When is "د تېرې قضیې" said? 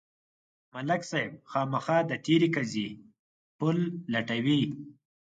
2.09-2.89